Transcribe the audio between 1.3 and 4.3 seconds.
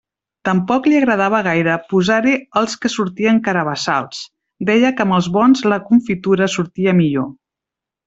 gaire posar-hi els que sortien carabassals: